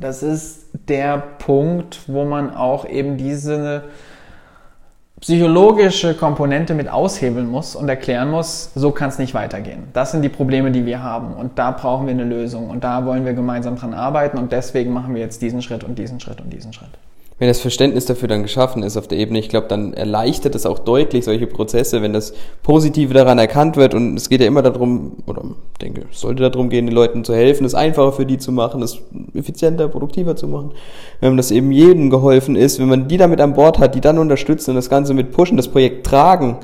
Das 0.00 0.24
ist 0.24 0.66
der 0.88 1.18
Punkt, 1.38 2.00
wo 2.08 2.24
man 2.24 2.52
auch 2.52 2.84
eben 2.84 3.16
diese 3.16 3.84
psychologische 5.24 6.12
Komponente 6.12 6.74
mit 6.74 6.86
aushebeln 6.86 7.48
muss 7.50 7.74
und 7.76 7.88
erklären 7.88 8.30
muss, 8.30 8.70
so 8.74 8.90
kann 8.90 9.08
es 9.08 9.18
nicht 9.18 9.32
weitergehen. 9.32 9.84
Das 9.94 10.10
sind 10.10 10.20
die 10.20 10.28
Probleme, 10.28 10.70
die 10.70 10.84
wir 10.84 11.02
haben. 11.02 11.32
Und 11.32 11.58
da 11.58 11.70
brauchen 11.70 12.06
wir 12.06 12.12
eine 12.12 12.24
Lösung. 12.24 12.68
Und 12.68 12.84
da 12.84 13.06
wollen 13.06 13.24
wir 13.24 13.32
gemeinsam 13.32 13.76
dran 13.76 13.94
arbeiten. 13.94 14.36
Und 14.36 14.52
deswegen 14.52 14.92
machen 14.92 15.14
wir 15.14 15.22
jetzt 15.22 15.40
diesen 15.40 15.62
Schritt 15.62 15.82
und 15.82 15.98
diesen 15.98 16.20
Schritt 16.20 16.42
und 16.42 16.52
diesen 16.52 16.74
Schritt 16.74 16.90
wenn 17.44 17.50
das 17.50 17.60
Verständnis 17.60 18.06
dafür 18.06 18.26
dann 18.26 18.40
geschaffen 18.40 18.82
ist 18.82 18.96
auf 18.96 19.06
der 19.06 19.18
Ebene, 19.18 19.38
ich 19.38 19.50
glaube, 19.50 19.66
dann 19.68 19.92
erleichtert 19.92 20.54
es 20.54 20.64
auch 20.64 20.78
deutlich 20.78 21.26
solche 21.26 21.46
Prozesse, 21.46 22.00
wenn 22.00 22.14
das 22.14 22.32
Positive 22.62 23.12
daran 23.12 23.36
erkannt 23.36 23.76
wird. 23.76 23.92
Und 23.92 24.16
es 24.16 24.30
geht 24.30 24.40
ja 24.40 24.46
immer 24.46 24.62
darum, 24.62 25.18
oder 25.26 25.42
ich 25.74 25.78
denke, 25.78 26.06
es 26.10 26.22
sollte 26.22 26.48
darum 26.48 26.70
gehen, 26.70 26.86
den 26.86 26.94
Leuten 26.94 27.22
zu 27.22 27.34
helfen, 27.34 27.66
es 27.66 27.74
einfacher 27.74 28.12
für 28.12 28.24
die 28.24 28.38
zu 28.38 28.50
machen, 28.50 28.80
es 28.80 28.98
effizienter, 29.34 29.88
produktiver 29.88 30.36
zu 30.36 30.48
machen. 30.48 30.72
Wenn 31.20 31.36
das 31.36 31.50
eben 31.50 31.70
jedem 31.70 32.08
geholfen 32.08 32.56
ist, 32.56 32.78
wenn 32.80 32.88
man 32.88 33.08
die 33.08 33.18
damit 33.18 33.42
an 33.42 33.52
Bord 33.52 33.78
hat, 33.78 33.94
die 33.94 34.00
dann 34.00 34.18
unterstützen 34.18 34.70
und 34.70 34.76
das 34.76 34.88
Ganze 34.88 35.12
mit 35.12 35.30
pushen, 35.30 35.58
das 35.58 35.68
Projekt 35.68 36.06
tragen, 36.06 36.60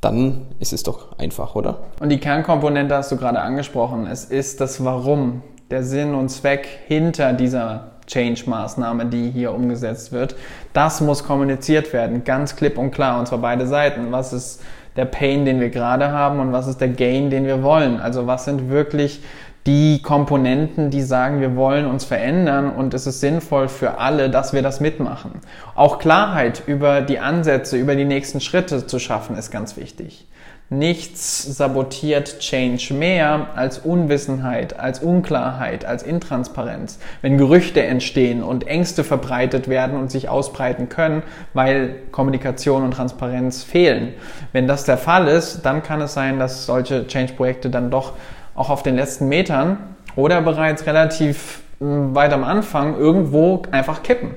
dann 0.00 0.46
ist 0.60 0.72
es 0.72 0.82
doch 0.82 1.18
einfach, 1.18 1.54
oder? 1.56 1.76
Und 2.00 2.08
die 2.08 2.20
Kernkomponente 2.20 2.94
hast 2.94 3.12
du 3.12 3.18
gerade 3.18 3.38
angesprochen. 3.38 4.06
Es 4.06 4.24
ist 4.24 4.62
das 4.62 4.82
Warum, 4.82 5.42
der 5.70 5.82
Sinn 5.82 6.14
und 6.14 6.30
Zweck 6.30 6.66
hinter 6.86 7.34
dieser 7.34 7.91
Change-Maßnahme, 8.12 9.06
die 9.06 9.30
hier 9.30 9.52
umgesetzt 9.52 10.12
wird. 10.12 10.36
Das 10.72 11.00
muss 11.00 11.24
kommuniziert 11.24 11.92
werden, 11.92 12.24
ganz 12.24 12.56
klipp 12.56 12.78
und 12.78 12.90
klar, 12.90 13.18
und 13.18 13.26
zwar 13.26 13.38
beide 13.38 13.66
Seiten. 13.66 14.12
Was 14.12 14.32
ist 14.32 14.62
der 14.96 15.06
Pain, 15.06 15.44
den 15.44 15.60
wir 15.60 15.70
gerade 15.70 16.10
haben 16.10 16.40
und 16.40 16.52
was 16.52 16.66
ist 16.66 16.80
der 16.80 16.88
Gain, 16.88 17.30
den 17.30 17.46
wir 17.46 17.62
wollen? 17.62 18.00
Also 18.00 18.26
was 18.26 18.44
sind 18.44 18.68
wirklich 18.68 19.22
die 19.66 20.02
Komponenten, 20.02 20.90
die 20.90 21.02
sagen, 21.02 21.40
wir 21.40 21.54
wollen 21.54 21.86
uns 21.86 22.04
verändern 22.04 22.70
und 22.70 22.94
es 22.94 23.06
ist 23.06 23.20
sinnvoll 23.20 23.68
für 23.68 23.98
alle, 23.98 24.28
dass 24.28 24.52
wir 24.52 24.60
das 24.60 24.80
mitmachen. 24.80 25.40
Auch 25.76 25.98
Klarheit 26.00 26.62
über 26.66 27.00
die 27.00 27.20
Ansätze, 27.20 27.76
über 27.76 27.94
die 27.94 28.04
nächsten 28.04 28.40
Schritte 28.40 28.86
zu 28.86 28.98
schaffen, 28.98 29.36
ist 29.36 29.52
ganz 29.52 29.76
wichtig. 29.76 30.26
Nichts 30.72 31.42
sabotiert 31.42 32.38
Change 32.38 32.94
mehr 32.94 33.48
als 33.56 33.78
Unwissenheit, 33.78 34.80
als 34.80 35.00
Unklarheit, 35.00 35.84
als 35.84 36.02
Intransparenz. 36.02 36.98
Wenn 37.20 37.36
Gerüchte 37.36 37.82
entstehen 37.82 38.42
und 38.42 38.66
Ängste 38.66 39.04
verbreitet 39.04 39.68
werden 39.68 39.98
und 39.98 40.10
sich 40.10 40.30
ausbreiten 40.30 40.88
können, 40.88 41.24
weil 41.52 41.96
Kommunikation 42.10 42.84
und 42.84 42.92
Transparenz 42.92 43.62
fehlen. 43.62 44.14
Wenn 44.52 44.66
das 44.66 44.84
der 44.84 44.96
Fall 44.96 45.28
ist, 45.28 45.60
dann 45.60 45.82
kann 45.82 46.00
es 46.00 46.14
sein, 46.14 46.38
dass 46.38 46.64
solche 46.64 47.06
Change-Projekte 47.06 47.68
dann 47.68 47.90
doch 47.90 48.14
auch 48.54 48.70
auf 48.70 48.82
den 48.82 48.96
letzten 48.96 49.28
Metern 49.28 49.76
oder 50.16 50.40
bereits 50.40 50.86
relativ 50.86 51.60
hm, 51.80 52.14
weit 52.14 52.32
am 52.32 52.44
Anfang 52.44 52.96
irgendwo 52.96 53.60
einfach 53.72 54.02
kippen. 54.02 54.30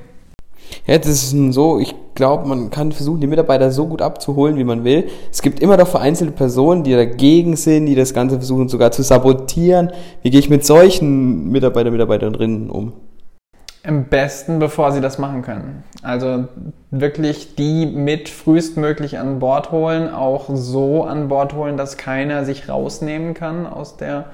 Ja, 0.88 0.98
das 0.98 1.08
ist 1.08 1.54
so, 1.54 1.80
ich 1.80 1.96
glaube, 2.16 2.48
man 2.48 2.70
kann 2.70 2.92
versuchen, 2.92 3.20
die 3.20 3.28
Mitarbeiter 3.28 3.72
so 3.72 3.88
gut 3.88 4.02
abzuholen, 4.02 4.58
wie 4.58 4.64
man 4.64 4.84
will. 4.84 5.08
Es 5.32 5.42
gibt 5.42 5.60
immer 5.60 5.78
doch 5.78 5.88
vereinzelte 5.88 6.32
Personen, 6.32 6.84
die 6.84 6.94
dagegen 6.94 7.56
sind, 7.56 7.86
die 7.86 7.96
das 7.96 8.14
Ganze 8.14 8.38
versuchen 8.38 8.70
sogar 8.70 8.92
zu 8.92 9.04
sabotieren. 9.04 9.92
Wie 10.22 10.30
gehe 10.30 10.40
ich 10.40 10.50
mit 10.50 10.66
solchen 10.66 11.52
Mitarbeiter, 11.52 11.92
Mitarbeiterinnen 11.92 12.70
um? 12.70 12.94
Am 13.86 14.06
besten, 14.06 14.58
bevor 14.58 14.92
sie 14.92 15.02
das 15.02 15.20
machen 15.20 15.44
können. 15.44 15.84
Also 16.02 16.46
wirklich 16.90 17.56
die 17.56 17.86
mit 17.86 18.30
frühestmöglich 18.30 19.20
an 19.20 19.38
Bord 19.38 19.72
holen, 19.72 20.12
auch 20.12 20.46
so 20.52 21.04
an 21.04 21.28
Bord 21.28 21.54
holen, 21.54 21.78
dass 21.78 21.98
keiner 21.98 22.46
sich 22.46 22.68
rausnehmen 22.68 23.36
kann 23.36 23.68
aus 23.68 23.98
der, 23.98 24.26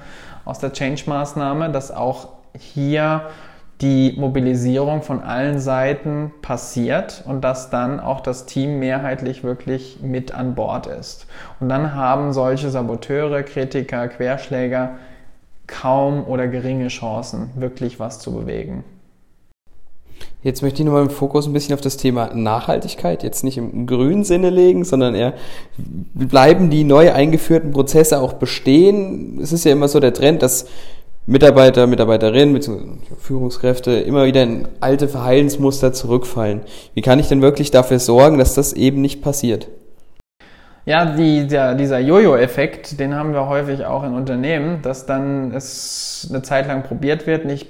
aus 0.46 0.58
der 0.58 0.72
Change-Maßnahme, 0.72 1.70
dass 1.70 1.90
auch 1.90 2.28
hier 2.58 3.22
die 3.82 4.14
Mobilisierung 4.16 5.02
von 5.02 5.20
allen 5.22 5.58
Seiten 5.58 6.32
passiert 6.40 7.24
und 7.26 7.42
dass 7.42 7.68
dann 7.68 7.98
auch 7.98 8.20
das 8.20 8.46
Team 8.46 8.78
mehrheitlich 8.78 9.42
wirklich 9.42 9.98
mit 10.00 10.32
an 10.32 10.54
Bord 10.54 10.86
ist. 10.86 11.26
Und 11.58 11.68
dann 11.68 11.94
haben 11.94 12.32
solche 12.32 12.70
Saboteure, 12.70 13.42
Kritiker, 13.42 14.06
Querschläger 14.08 14.92
kaum 15.66 16.24
oder 16.24 16.46
geringe 16.46 16.88
Chancen, 16.88 17.50
wirklich 17.56 17.98
was 17.98 18.20
zu 18.20 18.32
bewegen. 18.32 18.84
Jetzt 20.44 20.62
möchte 20.62 20.82
ich 20.82 20.86
nochmal 20.86 21.02
im 21.02 21.10
Fokus 21.10 21.46
ein 21.46 21.52
bisschen 21.52 21.74
auf 21.74 21.80
das 21.80 21.96
Thema 21.96 22.34
Nachhaltigkeit, 22.34 23.22
jetzt 23.22 23.44
nicht 23.44 23.58
im 23.58 23.86
grünen 23.86 24.24
Sinne 24.24 24.50
legen, 24.50 24.84
sondern 24.84 25.14
eher, 25.14 25.34
bleiben 26.14 26.68
die 26.68 26.82
neu 26.82 27.12
eingeführten 27.12 27.70
Prozesse 27.70 28.20
auch 28.20 28.34
bestehen? 28.34 29.38
Es 29.40 29.52
ist 29.52 29.64
ja 29.64 29.72
immer 29.72 29.86
so 29.86 30.00
der 30.00 30.12
Trend, 30.12 30.42
dass 30.42 30.66
Mitarbeiter, 31.26 31.86
Mitarbeiterinnen 31.86 32.52
bzw. 32.52 32.80
Führungskräfte 33.18 33.92
immer 33.92 34.24
wieder 34.24 34.42
in 34.42 34.66
alte 34.80 35.06
Verhaltensmuster 35.06 35.92
zurückfallen. 35.92 36.62
Wie 36.94 37.02
kann 37.02 37.20
ich 37.20 37.28
denn 37.28 37.42
wirklich 37.42 37.70
dafür 37.70 38.00
sorgen, 38.00 38.38
dass 38.38 38.54
das 38.54 38.72
eben 38.72 39.00
nicht 39.00 39.22
passiert? 39.22 39.68
Ja, 40.84 41.04
die, 41.04 41.46
der, 41.46 41.76
dieser 41.76 42.00
Jojo-Effekt, 42.00 42.98
den 42.98 43.14
haben 43.14 43.34
wir 43.34 43.46
häufig 43.46 43.84
auch 43.84 44.02
in 44.02 44.14
Unternehmen, 44.14 44.82
dass 44.82 45.06
dann 45.06 45.54
es 45.54 46.26
eine 46.28 46.42
Zeit 46.42 46.66
lang 46.66 46.82
probiert 46.82 47.28
wird, 47.28 47.44
nicht 47.44 47.68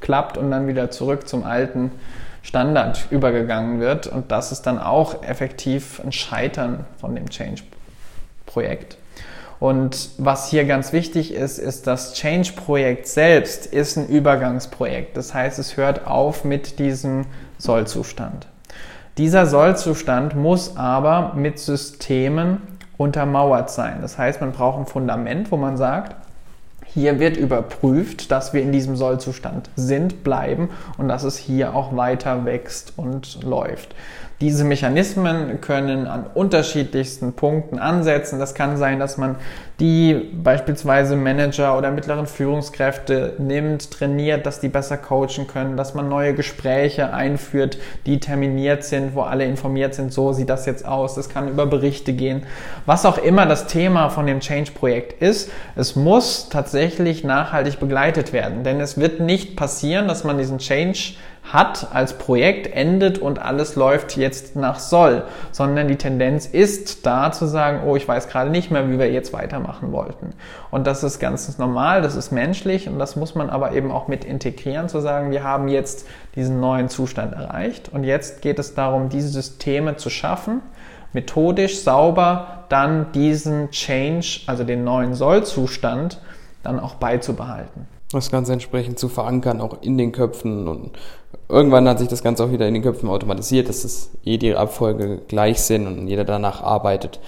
klappt 0.00 0.36
und 0.36 0.50
dann 0.50 0.66
wieder 0.66 0.90
zurück 0.90 1.28
zum 1.28 1.44
alten 1.44 1.92
Standard 2.42 3.06
übergegangen 3.10 3.78
wird. 3.78 4.08
Und 4.08 4.32
das 4.32 4.50
ist 4.50 4.62
dann 4.62 4.80
auch 4.80 5.22
effektiv 5.22 6.00
ein 6.04 6.10
Scheitern 6.10 6.84
von 7.00 7.14
dem 7.14 7.30
Change-Projekt. 7.30 8.96
Und 9.60 10.10
was 10.18 10.48
hier 10.50 10.64
ganz 10.64 10.92
wichtig 10.92 11.34
ist, 11.34 11.58
ist, 11.58 11.86
das 11.86 12.14
Change-Projekt 12.14 13.08
selbst 13.08 13.66
ist 13.66 13.96
ein 13.96 14.06
Übergangsprojekt. 14.06 15.16
Das 15.16 15.34
heißt, 15.34 15.58
es 15.58 15.76
hört 15.76 16.06
auf 16.06 16.44
mit 16.44 16.78
diesem 16.78 17.26
Sollzustand. 17.58 18.46
Dieser 19.16 19.46
Sollzustand 19.46 20.36
muss 20.36 20.76
aber 20.76 21.32
mit 21.34 21.58
Systemen 21.58 22.62
untermauert 22.96 23.70
sein. 23.70 23.98
Das 24.00 24.16
heißt, 24.16 24.40
man 24.40 24.52
braucht 24.52 24.78
ein 24.78 24.86
Fundament, 24.86 25.50
wo 25.50 25.56
man 25.56 25.76
sagt, 25.76 26.14
hier 26.86 27.18
wird 27.18 27.36
überprüft, 27.36 28.30
dass 28.30 28.52
wir 28.52 28.62
in 28.62 28.72
diesem 28.72 28.96
Sollzustand 28.96 29.70
sind, 29.76 30.24
bleiben 30.24 30.70
und 30.96 31.08
dass 31.08 31.24
es 31.24 31.36
hier 31.36 31.74
auch 31.74 31.96
weiter 31.96 32.44
wächst 32.44 32.94
und 32.96 33.42
läuft. 33.42 33.94
Diese 34.40 34.62
Mechanismen 34.62 35.60
können 35.60 36.06
an 36.06 36.24
unterschiedlichsten 36.32 37.32
Punkten 37.32 37.80
ansetzen. 37.80 38.38
Das 38.38 38.54
kann 38.54 38.76
sein, 38.76 39.00
dass 39.00 39.16
man 39.16 39.34
die 39.80 40.14
beispielsweise 40.14 41.16
Manager 41.16 41.76
oder 41.76 41.90
mittleren 41.90 42.28
Führungskräfte 42.28 43.34
nimmt, 43.38 43.90
trainiert, 43.90 44.46
dass 44.46 44.60
die 44.60 44.68
besser 44.68 44.96
coachen 44.96 45.48
können, 45.48 45.76
dass 45.76 45.94
man 45.94 46.08
neue 46.08 46.34
Gespräche 46.34 47.12
einführt, 47.12 47.78
die 48.06 48.20
terminiert 48.20 48.84
sind, 48.84 49.16
wo 49.16 49.22
alle 49.22 49.44
informiert 49.44 49.94
sind, 49.94 50.12
so 50.12 50.32
sieht 50.32 50.50
das 50.50 50.66
jetzt 50.66 50.86
aus. 50.86 51.16
Das 51.16 51.28
kann 51.28 51.48
über 51.48 51.66
Berichte 51.66 52.12
gehen. 52.12 52.44
Was 52.86 53.06
auch 53.06 53.18
immer 53.18 53.44
das 53.44 53.66
Thema 53.66 54.08
von 54.08 54.28
dem 54.28 54.38
Change-Projekt 54.38 55.20
ist, 55.20 55.50
es 55.74 55.96
muss 55.96 56.48
tatsächlich 56.48 57.24
nachhaltig 57.24 57.80
begleitet 57.80 58.32
werden. 58.32 58.62
Denn 58.62 58.80
es 58.80 58.98
wird 58.98 59.18
nicht 59.18 59.56
passieren, 59.56 60.06
dass 60.06 60.22
man 60.22 60.38
diesen 60.38 60.58
Change 60.58 61.14
hat 61.52 61.88
als 61.94 62.18
Projekt 62.18 62.66
endet 62.66 63.18
und 63.18 63.38
alles 63.40 63.74
läuft 63.74 64.16
jetzt 64.16 64.54
nach 64.54 64.78
soll, 64.78 65.24
sondern 65.50 65.88
die 65.88 65.96
Tendenz 65.96 66.46
ist 66.46 67.06
da 67.06 67.32
zu 67.32 67.46
sagen, 67.46 67.80
oh, 67.86 67.96
ich 67.96 68.06
weiß 68.06 68.28
gerade 68.28 68.50
nicht 68.50 68.70
mehr, 68.70 68.90
wie 68.90 68.98
wir 68.98 69.10
jetzt 69.10 69.32
weitermachen 69.32 69.92
wollten. 69.92 70.34
Und 70.70 70.86
das 70.86 71.02
ist 71.02 71.18
ganz 71.18 71.56
normal, 71.56 72.02
das 72.02 72.16
ist 72.16 72.32
menschlich 72.32 72.88
und 72.88 72.98
das 72.98 73.16
muss 73.16 73.34
man 73.34 73.48
aber 73.48 73.72
eben 73.72 73.90
auch 73.90 74.08
mit 74.08 74.24
integrieren, 74.26 74.88
zu 74.88 75.00
sagen, 75.00 75.30
wir 75.30 75.42
haben 75.42 75.68
jetzt 75.68 76.06
diesen 76.34 76.60
neuen 76.60 76.90
Zustand 76.90 77.32
erreicht 77.32 77.88
und 77.88 78.04
jetzt 78.04 78.42
geht 78.42 78.58
es 78.58 78.74
darum, 78.74 79.08
diese 79.08 79.28
Systeme 79.28 79.96
zu 79.96 80.10
schaffen, 80.10 80.60
methodisch, 81.14 81.80
sauber, 81.80 82.64
dann 82.68 83.10
diesen 83.12 83.70
Change, 83.70 84.40
also 84.46 84.64
den 84.64 84.84
neuen 84.84 85.14
Sollzustand, 85.14 86.20
dann 86.62 86.78
auch 86.78 86.96
beizubehalten 86.96 87.86
das 88.12 88.30
Ganze 88.30 88.52
entsprechend 88.52 88.98
zu 88.98 89.08
verankern, 89.08 89.60
auch 89.60 89.82
in 89.82 89.98
den 89.98 90.12
Köpfen. 90.12 90.66
Und 90.66 90.92
irgendwann 91.48 91.88
hat 91.88 91.98
sich 91.98 92.08
das 92.08 92.22
Ganze 92.22 92.44
auch 92.44 92.52
wieder 92.52 92.66
in 92.68 92.74
den 92.74 92.82
Köpfen 92.82 93.08
automatisiert, 93.08 93.68
dass 93.68 93.84
es 93.84 94.10
eh 94.24 94.36
die 94.38 94.54
Abfolge 94.54 95.20
gleich 95.28 95.60
sind 95.62 95.86
und 95.86 96.08
jeder 96.08 96.24
danach 96.24 96.62
arbeitet. 96.62 97.20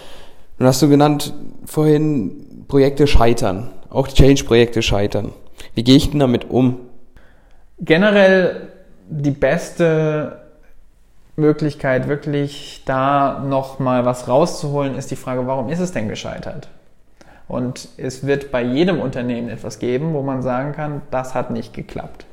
Nun 0.58 0.68
hast 0.68 0.82
du 0.82 0.88
genannt 0.88 1.32
vorhin 1.64 2.64
Projekte 2.68 3.06
scheitern, 3.06 3.70
auch 3.88 4.08
Change-Projekte 4.08 4.82
scheitern. 4.82 5.32
Wie 5.74 5.84
gehe 5.84 5.96
ich 5.96 6.10
denn 6.10 6.20
damit 6.20 6.50
um? 6.50 6.78
Generell 7.78 8.68
die 9.08 9.30
beste 9.30 10.40
Möglichkeit, 11.36 12.08
wirklich 12.08 12.82
da 12.84 13.40
nochmal 13.40 14.04
was 14.04 14.28
rauszuholen, 14.28 14.96
ist 14.96 15.10
die 15.10 15.16
Frage, 15.16 15.46
warum 15.46 15.70
ist 15.70 15.80
es 15.80 15.92
denn 15.92 16.08
gescheitert? 16.08 16.68
Und 17.48 17.88
es 17.96 18.26
wird 18.26 18.52
bei 18.52 18.62
jedem 18.62 19.00
Unternehmen 19.00 19.48
etwas 19.48 19.80
geben, 19.80 20.14
wo 20.14 20.22
man 20.22 20.42
sagen 20.42 20.72
kann, 20.72 21.02
das 21.10 21.34
hat 21.34 21.50
nicht 21.50 21.72
geklappt. 21.74 22.26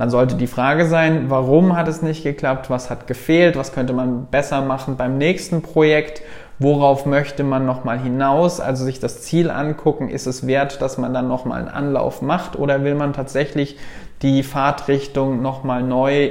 Dann 0.00 0.08
sollte 0.08 0.36
die 0.36 0.46
Frage 0.46 0.86
sein, 0.86 1.26
warum 1.28 1.76
hat 1.76 1.86
es 1.86 2.00
nicht 2.00 2.22
geklappt? 2.22 2.70
Was 2.70 2.88
hat 2.88 3.06
gefehlt? 3.06 3.56
Was 3.56 3.74
könnte 3.74 3.92
man 3.92 4.28
besser 4.30 4.62
machen 4.62 4.96
beim 4.96 5.18
nächsten 5.18 5.60
Projekt? 5.60 6.22
Worauf 6.58 7.04
möchte 7.04 7.44
man 7.44 7.66
nochmal 7.66 8.00
hinaus? 8.00 8.60
Also 8.60 8.86
sich 8.86 8.98
das 8.98 9.20
Ziel 9.20 9.50
angucken, 9.50 10.08
ist 10.08 10.26
es 10.26 10.46
wert, 10.46 10.80
dass 10.80 10.96
man 10.96 11.12
dann 11.12 11.28
nochmal 11.28 11.58
einen 11.58 11.68
Anlauf 11.68 12.22
macht 12.22 12.58
oder 12.58 12.82
will 12.82 12.94
man 12.94 13.12
tatsächlich 13.12 13.76
die 14.22 14.42
Fahrtrichtung 14.42 15.42
nochmal 15.42 15.82
neu 15.82 16.30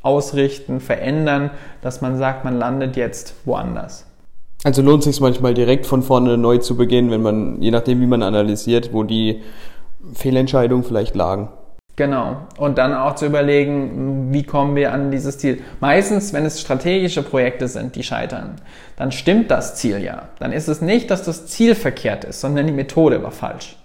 ausrichten, 0.00 0.80
verändern, 0.80 1.50
dass 1.82 2.00
man 2.00 2.16
sagt, 2.16 2.46
man 2.46 2.56
landet 2.56 2.96
jetzt 2.96 3.34
woanders? 3.44 4.06
Also 4.64 4.80
lohnt 4.80 5.00
es 5.00 5.12
sich 5.12 5.20
manchmal 5.20 5.52
direkt 5.52 5.84
von 5.84 6.02
vorne 6.02 6.38
neu 6.38 6.56
zu 6.56 6.74
beginnen, 6.74 7.10
wenn 7.10 7.20
man, 7.20 7.60
je 7.60 7.70
nachdem 7.70 8.00
wie 8.00 8.06
man 8.06 8.22
analysiert, 8.22 8.94
wo 8.94 9.02
die 9.02 9.42
Fehlentscheidungen 10.14 10.84
vielleicht 10.84 11.14
lagen. 11.14 11.50
Genau. 12.00 12.46
Und 12.56 12.78
dann 12.78 12.94
auch 12.94 13.14
zu 13.16 13.26
überlegen, 13.26 14.32
wie 14.32 14.42
kommen 14.42 14.74
wir 14.74 14.94
an 14.94 15.10
dieses 15.10 15.36
Ziel. 15.36 15.60
Meistens, 15.80 16.32
wenn 16.32 16.46
es 16.46 16.58
strategische 16.58 17.22
Projekte 17.22 17.68
sind, 17.68 17.94
die 17.94 18.02
scheitern, 18.02 18.54
dann 18.96 19.12
stimmt 19.12 19.50
das 19.50 19.74
Ziel 19.74 20.02
ja. 20.02 20.30
Dann 20.38 20.50
ist 20.50 20.66
es 20.66 20.80
nicht, 20.80 21.10
dass 21.10 21.24
das 21.24 21.46
Ziel 21.48 21.74
verkehrt 21.74 22.24
ist, 22.24 22.40
sondern 22.40 22.66
die 22.66 22.72
Methode 22.72 23.22
war 23.22 23.32
falsch. 23.32 23.76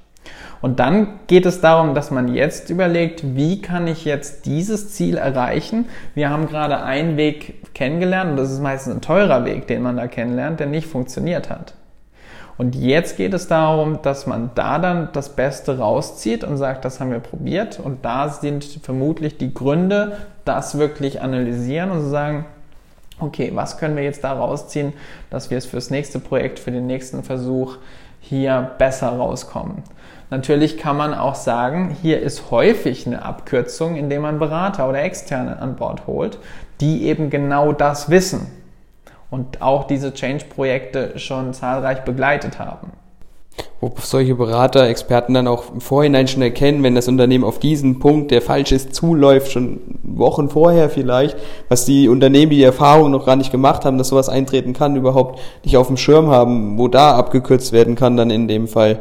Und 0.62 0.80
dann 0.80 1.20
geht 1.28 1.46
es 1.46 1.60
darum, 1.60 1.94
dass 1.94 2.10
man 2.10 2.34
jetzt 2.34 2.70
überlegt, 2.70 3.36
wie 3.36 3.62
kann 3.62 3.86
ich 3.86 4.06
jetzt 4.06 4.46
dieses 4.46 4.94
Ziel 4.94 5.18
erreichen? 5.18 5.90
Wir 6.14 6.30
haben 6.30 6.48
gerade 6.48 6.84
einen 6.84 7.18
Weg 7.18 7.74
kennengelernt 7.74 8.32
und 8.32 8.38
das 8.38 8.50
ist 8.50 8.62
meistens 8.62 8.96
ein 8.96 9.02
teurer 9.02 9.44
Weg, 9.44 9.68
den 9.68 9.82
man 9.82 9.98
da 9.98 10.08
kennenlernt, 10.08 10.62
der 10.62 10.68
nicht 10.68 10.88
funktioniert 10.88 11.50
hat. 11.50 11.74
Und 12.58 12.76
jetzt 12.76 13.18
geht 13.18 13.34
es 13.34 13.48
darum, 13.48 14.02
dass 14.02 14.28
man 14.28 14.52
da 14.56 14.80
dann 14.80 15.10
das 15.12 15.30
Beste 15.30 15.78
rauszieht 15.78 16.44
und 16.44 16.58
sagt, 16.58 16.86
das 16.86 17.00
haben 17.00 17.12
wir 17.12 17.20
probiert. 17.20 17.80
Und 17.80 18.06
da 18.06 18.30
sind 18.30 18.64
vermutlich 18.82 19.38
die 19.38 19.54
Gründe, 19.54 20.18
das 20.46 20.78
wirklich 20.78 21.22
analysieren 21.22 21.92
und 21.92 22.10
sagen, 22.10 22.46
okay, 23.20 23.52
was 23.54 23.78
können 23.78 23.98
wir 23.98 24.04
jetzt 24.04 24.24
da 24.24 24.34
rausziehen, 24.34 24.94
dass 25.30 25.50
wir 25.50 25.58
es 25.58 25.66
fürs 25.66 25.90
nächste 25.90 26.20
Projekt, 26.20 26.60
für 26.60 26.72
den 26.72 26.88
nächsten 26.88 27.24
Versuch 27.24 27.78
hier 28.22 28.72
besser 28.78 29.10
rauskommen. 29.10 29.84
Natürlich 30.30 30.78
kann 30.78 30.98
man 30.98 31.14
auch 31.14 31.36
sagen, 31.36 31.96
hier 32.02 32.22
ist 32.22 32.52
häufig 32.52 33.06
eine 33.06 33.24
Abkürzung, 33.24 33.96
indem 33.96 34.24
man 34.24 34.40
Berater 34.40 34.90
oder 34.90 35.04
Externe 35.04 35.60
an 35.60 35.76
Bord 35.76 36.08
holt, 36.08 36.40
die 36.82 37.06
eben 37.06 37.30
genau 37.30 37.74
das 37.74 38.10
wissen 38.10 38.48
und 39.30 39.62
auch 39.62 39.86
diese 39.86 40.14
Change-Projekte 40.14 41.18
schon 41.20 41.54
zahlreich 41.54 42.02
begleitet 42.04 42.60
haben 42.60 42.92
wo 43.82 43.92
solche 44.02 44.36
Berater, 44.36 44.88
Experten 44.88 45.34
dann 45.34 45.48
auch 45.48 45.74
im 45.74 45.82
Vorhinein 45.82 46.28
schon 46.28 46.42
erkennen, 46.42 46.82
wenn 46.84 46.96
das 46.96 47.08
Unternehmen 47.08 47.44
auf 47.44 47.60
diesen 47.60 48.00
Punkt, 48.00 48.32
der 48.32 48.42
falsch 48.42 48.72
ist, 48.72 48.96
zuläuft, 48.96 49.52
schon 49.52 49.80
Wochen 50.04 50.50
vorher 50.50 50.90
vielleicht, 50.90 51.36
was 51.68 51.86
die 51.86 52.08
Unternehmen, 52.08 52.50
die 52.50 52.58
die 52.58 52.64
Erfahrung 52.64 53.12
noch 53.12 53.26
gar 53.26 53.36
nicht 53.36 53.52
gemacht 53.52 53.84
haben, 53.84 53.98
dass 53.98 54.10
sowas 54.10 54.30
eintreten 54.30 54.74
kann, 54.74 54.96
überhaupt 54.96 55.40
nicht 55.64 55.76
auf 55.76 55.88
dem 55.88 55.98
Schirm 55.98 56.28
haben, 56.28 56.78
wo 56.78 56.88
da 56.88 57.16
abgekürzt 57.16 57.74
werden 57.74 57.96
kann 57.96 58.16
dann 58.16 58.30
in 58.30 58.48
dem 58.48 58.68
Fall. 58.68 59.00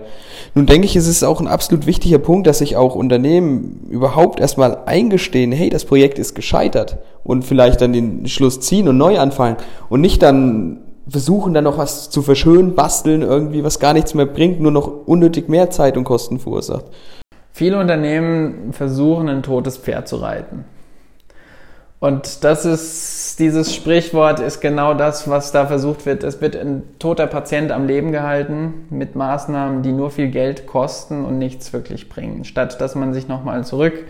Nun 0.54 0.66
denke 0.66 0.86
ich, 0.86 0.96
es 0.96 1.06
ist 1.06 1.22
auch 1.22 1.40
ein 1.40 1.48
absolut 1.48 1.86
wichtiger 1.86 2.18
Punkt, 2.18 2.46
dass 2.46 2.58
sich 2.58 2.76
auch 2.76 2.94
Unternehmen 2.96 3.86
überhaupt 3.90 4.40
erstmal 4.40 4.78
eingestehen, 4.86 5.52
hey, 5.52 5.70
das 5.70 5.84
Projekt 5.84 6.18
ist 6.18 6.34
gescheitert 6.34 6.98
und 7.22 7.44
vielleicht 7.44 7.80
dann 7.80 7.92
den 7.92 8.26
Schluss 8.26 8.60
ziehen 8.60 8.88
und 8.88 8.96
neu 8.96 9.18
anfangen 9.18 9.56
und 9.88 10.00
nicht 10.00 10.22
dann 10.22 10.80
versuchen 11.08 11.54
dann 11.54 11.64
noch 11.64 11.78
was 11.78 12.10
zu 12.10 12.22
verschönen, 12.22 12.74
basteln 12.74 13.22
irgendwie, 13.22 13.64
was 13.64 13.78
gar 13.78 13.92
nichts 13.92 14.14
mehr 14.14 14.26
bringt, 14.26 14.60
nur 14.60 14.72
noch 14.72 15.06
unnötig 15.06 15.48
mehr 15.48 15.70
Zeit 15.70 15.96
und 15.96 16.04
Kosten 16.04 16.38
verursacht. 16.38 16.84
Viele 17.52 17.78
Unternehmen 17.78 18.72
versuchen 18.72 19.28
ein 19.28 19.42
totes 19.42 19.76
Pferd 19.76 20.08
zu 20.08 20.16
reiten. 20.16 20.64
Und 22.00 22.44
das 22.44 22.66
ist, 22.66 23.38
dieses 23.38 23.74
Sprichwort 23.74 24.38
ist 24.38 24.60
genau 24.60 24.92
das, 24.92 25.30
was 25.30 25.52
da 25.52 25.64
versucht 25.64 26.04
wird. 26.04 26.22
Es 26.22 26.40
wird 26.42 26.54
ein 26.54 26.82
toter 26.98 27.26
Patient 27.26 27.72
am 27.72 27.86
Leben 27.86 28.12
gehalten 28.12 28.86
mit 28.90 29.14
Maßnahmen, 29.14 29.82
die 29.82 29.92
nur 29.92 30.10
viel 30.10 30.28
Geld 30.28 30.66
kosten 30.66 31.24
und 31.24 31.38
nichts 31.38 31.72
wirklich 31.72 32.10
bringen. 32.10 32.44
Statt 32.44 32.78
dass 32.80 32.94
man 32.94 33.14
sich 33.14 33.26
nochmal 33.26 33.64
zurück 33.64 34.04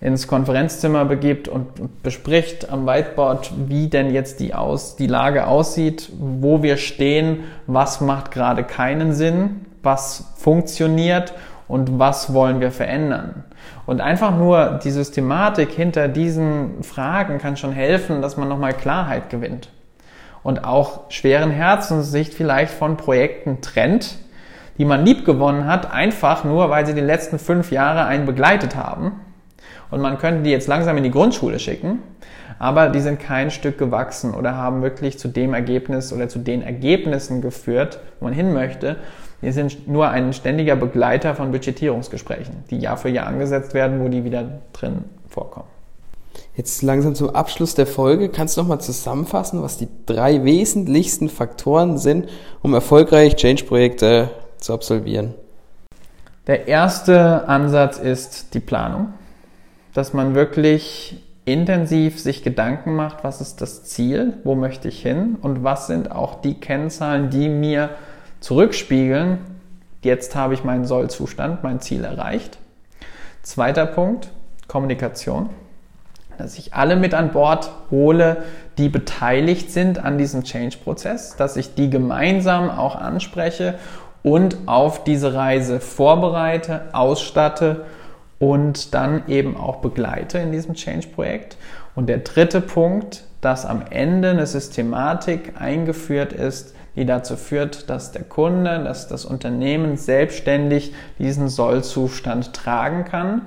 ins 0.00 0.28
Konferenzzimmer 0.28 1.04
begibt 1.04 1.48
und 1.48 2.02
bespricht 2.02 2.70
am 2.70 2.86
Whiteboard, 2.86 3.52
wie 3.66 3.88
denn 3.88 4.12
jetzt 4.12 4.38
die, 4.40 4.54
aus, 4.54 4.96
die 4.96 5.08
Lage 5.08 5.46
aussieht, 5.46 6.10
wo 6.18 6.62
wir 6.62 6.76
stehen, 6.76 7.44
was 7.66 8.00
macht 8.00 8.30
gerade 8.30 8.62
keinen 8.62 9.12
Sinn, 9.12 9.66
was 9.82 10.32
funktioniert 10.36 11.34
und 11.66 11.98
was 11.98 12.32
wollen 12.32 12.60
wir 12.60 12.70
verändern. 12.70 13.44
Und 13.86 14.00
einfach 14.00 14.36
nur 14.36 14.78
die 14.84 14.90
Systematik 14.90 15.72
hinter 15.72 16.08
diesen 16.08 16.82
Fragen 16.82 17.38
kann 17.38 17.56
schon 17.56 17.72
helfen, 17.72 18.22
dass 18.22 18.36
man 18.36 18.48
nochmal 18.48 18.74
Klarheit 18.74 19.30
gewinnt 19.30 19.70
und 20.44 20.64
auch 20.64 21.10
schweren 21.10 21.50
Herzens 21.50 22.12
sich 22.12 22.30
vielleicht 22.30 22.72
von 22.72 22.96
Projekten 22.96 23.60
trennt, 23.60 24.16
die 24.78 24.84
man 24.84 25.04
lieb 25.04 25.24
gewonnen 25.24 25.66
hat, 25.66 25.92
einfach 25.92 26.44
nur, 26.44 26.70
weil 26.70 26.86
sie 26.86 26.94
die 26.94 27.00
letzten 27.00 27.40
fünf 27.40 27.72
Jahre 27.72 28.04
einen 28.04 28.26
begleitet 28.26 28.76
haben 28.76 29.20
und 29.90 30.00
man 30.00 30.18
könnte 30.18 30.42
die 30.42 30.50
jetzt 30.50 30.68
langsam 30.68 30.96
in 30.96 31.04
die 31.04 31.10
Grundschule 31.10 31.58
schicken, 31.58 32.00
aber 32.58 32.88
die 32.88 33.00
sind 33.00 33.20
kein 33.20 33.50
Stück 33.50 33.78
gewachsen 33.78 34.34
oder 34.34 34.54
haben 34.54 34.82
wirklich 34.82 35.18
zu 35.18 35.28
dem 35.28 35.54
Ergebnis 35.54 36.12
oder 36.12 36.28
zu 36.28 36.38
den 36.38 36.62
Ergebnissen 36.62 37.40
geführt, 37.40 38.00
wo 38.18 38.26
man 38.26 38.34
hin 38.34 38.52
möchte. 38.52 38.96
Die 39.40 39.52
sind 39.52 39.86
nur 39.86 40.08
ein 40.08 40.32
ständiger 40.32 40.74
Begleiter 40.74 41.34
von 41.36 41.52
Budgetierungsgesprächen, 41.52 42.64
die 42.70 42.78
Jahr 42.78 42.96
für 42.96 43.08
Jahr 43.08 43.26
angesetzt 43.26 43.72
werden, 43.72 44.02
wo 44.02 44.08
die 44.08 44.24
wieder 44.24 44.60
drin 44.72 45.04
vorkommen. 45.28 45.68
Jetzt 46.56 46.82
langsam 46.82 47.14
zum 47.14 47.30
Abschluss 47.30 47.76
der 47.76 47.86
Folge. 47.86 48.30
Kannst 48.30 48.56
du 48.56 48.62
nochmal 48.62 48.80
zusammenfassen, 48.80 49.62
was 49.62 49.76
die 49.76 49.86
drei 50.06 50.44
wesentlichsten 50.44 51.28
Faktoren 51.28 51.98
sind, 51.98 52.28
um 52.62 52.74
erfolgreich 52.74 53.36
Change-Projekte 53.36 54.30
zu 54.58 54.72
absolvieren? 54.72 55.34
Der 56.48 56.66
erste 56.66 57.46
Ansatz 57.46 57.98
ist 57.98 58.54
die 58.54 58.60
Planung 58.60 59.12
dass 59.98 60.12
man 60.12 60.36
wirklich 60.36 61.16
intensiv 61.44 62.20
sich 62.20 62.44
Gedanken 62.44 62.94
macht, 62.94 63.24
was 63.24 63.40
ist 63.40 63.60
das 63.60 63.82
Ziel, 63.82 64.34
wo 64.44 64.54
möchte 64.54 64.86
ich 64.86 65.02
hin 65.02 65.36
und 65.42 65.64
was 65.64 65.88
sind 65.88 66.12
auch 66.12 66.40
die 66.40 66.54
Kennzahlen, 66.54 67.30
die 67.30 67.48
mir 67.48 67.90
zurückspiegeln, 68.38 69.38
jetzt 70.02 70.36
habe 70.36 70.54
ich 70.54 70.62
meinen 70.62 70.84
Sollzustand, 70.84 71.64
mein 71.64 71.80
Ziel 71.80 72.04
erreicht. 72.04 72.58
Zweiter 73.42 73.86
Punkt, 73.86 74.30
Kommunikation. 74.68 75.50
Dass 76.36 76.56
ich 76.58 76.74
alle 76.74 76.94
mit 76.94 77.12
an 77.12 77.32
Bord 77.32 77.72
hole, 77.90 78.44
die 78.78 78.88
beteiligt 78.88 79.72
sind 79.72 79.98
an 79.98 80.16
diesem 80.16 80.44
Change-Prozess, 80.44 81.34
dass 81.34 81.56
ich 81.56 81.74
die 81.74 81.90
gemeinsam 81.90 82.70
auch 82.70 82.94
anspreche 82.94 83.74
und 84.22 84.58
auf 84.66 85.02
diese 85.02 85.34
Reise 85.34 85.80
vorbereite, 85.80 86.82
ausstatte 86.92 87.84
und 88.38 88.94
dann 88.94 89.22
eben 89.28 89.56
auch 89.56 89.76
begleite 89.76 90.38
in 90.38 90.52
diesem 90.52 90.74
Change-Projekt. 90.74 91.56
Und 91.94 92.08
der 92.08 92.18
dritte 92.18 92.60
Punkt, 92.60 93.24
dass 93.40 93.66
am 93.66 93.82
Ende 93.90 94.30
eine 94.30 94.46
Systematik 94.46 95.54
eingeführt 95.58 96.32
ist, 96.32 96.74
die 96.96 97.06
dazu 97.06 97.36
führt, 97.36 97.88
dass 97.90 98.12
der 98.12 98.24
Kunde, 98.24 98.82
dass 98.82 99.06
das 99.08 99.24
Unternehmen 99.24 99.96
selbstständig 99.96 100.92
diesen 101.18 101.48
Sollzustand 101.48 102.54
tragen 102.54 103.04
kann, 103.04 103.42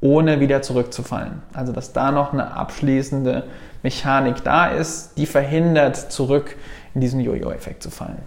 ohne 0.00 0.40
wieder 0.40 0.62
zurückzufallen. 0.62 1.42
Also 1.52 1.72
dass 1.72 1.92
da 1.92 2.10
noch 2.12 2.32
eine 2.32 2.52
abschließende 2.56 3.44
Mechanik 3.82 4.42
da 4.44 4.66
ist, 4.66 5.18
die 5.18 5.26
verhindert, 5.26 5.96
zurück 5.96 6.56
in 6.94 7.00
diesen 7.00 7.20
Jojo-Effekt 7.20 7.82
zu 7.82 7.90
fallen. 7.90 8.18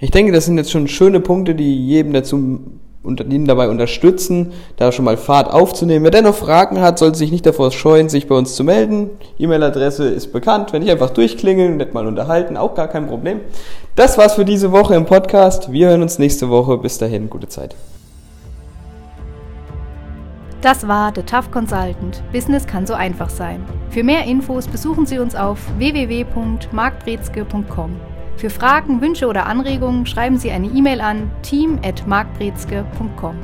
Ich 0.00 0.10
denke, 0.10 0.32
das 0.32 0.46
sind 0.46 0.58
jetzt 0.58 0.72
schon 0.72 0.88
schöne 0.88 1.20
Punkte, 1.20 1.54
die 1.54 1.86
jedem 1.86 2.12
dazu 2.12 2.73
Ihnen 3.04 3.46
dabei 3.46 3.68
unterstützen, 3.68 4.52
da 4.76 4.92
schon 4.92 5.04
mal 5.04 5.16
Fahrt 5.16 5.52
aufzunehmen. 5.52 6.04
Wer 6.04 6.10
dennoch 6.10 6.34
Fragen 6.34 6.80
hat, 6.80 6.98
sollte 6.98 7.18
sich 7.18 7.30
nicht 7.30 7.46
davor 7.46 7.70
scheuen, 7.70 8.08
sich 8.08 8.26
bei 8.26 8.34
uns 8.34 8.56
zu 8.56 8.64
melden. 8.64 9.10
E-Mail-Adresse 9.38 10.08
ist 10.08 10.32
bekannt. 10.32 10.72
Wenn 10.72 10.82
ich 10.82 10.90
einfach 10.90 11.10
durchklingeln, 11.10 11.76
nicht 11.76 11.94
mal 11.94 12.06
unterhalten, 12.06 12.56
auch 12.56 12.74
gar 12.74 12.88
kein 12.88 13.06
Problem. 13.06 13.40
Das 13.94 14.18
war's 14.18 14.34
für 14.34 14.44
diese 14.44 14.72
Woche 14.72 14.94
im 14.94 15.06
Podcast. 15.06 15.70
Wir 15.70 15.88
hören 15.88 16.02
uns 16.02 16.18
nächste 16.18 16.50
Woche. 16.50 16.78
Bis 16.78 16.98
dahin, 16.98 17.30
gute 17.30 17.48
Zeit. 17.48 17.76
Das 20.64 20.88
war 20.88 21.12
The 21.14 21.22
Tough 21.22 21.50
Consultant. 21.50 22.22
Business 22.32 22.66
kann 22.66 22.86
so 22.86 22.94
einfach 22.94 23.28
sein. 23.28 23.62
Für 23.90 24.02
mehr 24.02 24.24
Infos 24.24 24.66
besuchen 24.66 25.04
Sie 25.04 25.18
uns 25.18 25.34
auf 25.34 25.58
www.markbrezke.com. 25.76 28.13
Für 28.36 28.50
Fragen, 28.50 29.00
Wünsche 29.00 29.26
oder 29.26 29.46
Anregungen 29.46 30.06
schreiben 30.06 30.38
Sie 30.38 30.50
eine 30.50 30.66
E-Mail 30.66 31.00
an 31.00 31.30
team@markbrezke.com. 31.42 33.36